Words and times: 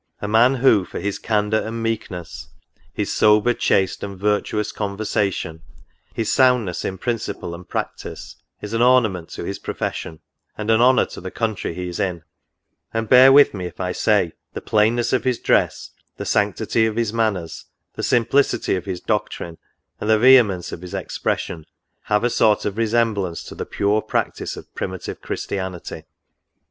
A 0.19 0.27
man, 0.27 0.55
who, 0.55 0.83
for 0.83 0.99
his 0.99 1.19
candour 1.19 1.59
and 1.61 1.83
meekness, 1.83 2.47
his 2.91 3.13
sober, 3.13 3.53
chaste, 3.53 4.03
and 4.03 4.17
virtuous 4.17 4.71
conversation, 4.71 5.61
his 6.15 6.31
soundness 6.33 6.83
in 6.83 6.97
principle 6.97 7.53
and 7.53 7.69
practice, 7.69 8.37
is 8.61 8.73
an 8.73 8.81
ornament 8.81 9.29
to 9.33 9.43
his 9.43 9.59
profession, 9.59 10.19
and 10.57 10.71
an 10.71 10.81
honour 10.81 11.05
to 11.05 11.21
the 11.21 11.29
country 11.29 11.75
he 11.75 11.87
Is 11.87 11.99
in; 11.99 12.23
and 12.91 13.09
bear 13.09 13.31
with 13.31 13.53
me 13.53 13.67
if 13.67 13.79
I 13.79 13.91
say, 13.91 14.33
the 14.53 14.59
plainness 14.61 15.13
of 15.13 15.23
his 15.23 15.37
dress, 15.37 15.91
the 16.17 16.25
sanctity 16.25 16.87
of 16.87 16.95
his 16.95 17.13
manners, 17.13 17.65
the 17.93 18.01
simplicity 18.01 18.75
of 18.75 18.85
his 18.85 19.01
doctrine, 19.01 19.59
and 19.99 20.09
the 20.09 20.17
vehemence 20.17 20.71
of 20.71 20.81
his 20.81 20.95
expres 20.95 21.41
sion, 21.41 21.67
have 22.05 22.23
a 22.23 22.31
sort 22.31 22.65
of 22.65 22.75
resemblance 22.75 23.43
to 23.43 23.53
the 23.53 23.67
pure 23.67 24.01
practice 24.01 24.57
of 24.57 24.73
pri 24.73 24.87
mitive 24.87 25.21
Christianity." 25.21 26.05